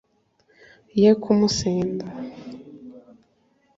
[1.01, 2.05] ye kumusenda